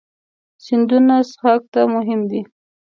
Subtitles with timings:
[0.63, 2.41] سیندونه څښاک ته مهم دي.